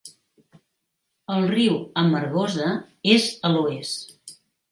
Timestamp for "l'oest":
3.57-4.37